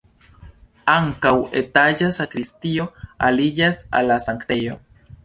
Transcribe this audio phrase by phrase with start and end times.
[0.93, 2.87] Ankaŭ etaĝa sakristio
[3.29, 4.81] aliĝas al la sanktejo.